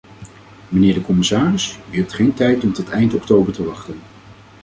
[0.69, 3.99] Mijnheer de commissaris, u hebt geen tijd om tot eind oktober te wachten.